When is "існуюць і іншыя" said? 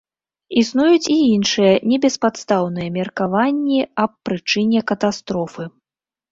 0.61-1.73